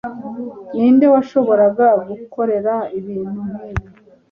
Ninde 0.75 1.05
washoboraga 1.13 1.87
gukorera 2.09 2.73
ibintu 2.99 3.39
nkibi? 3.51 3.85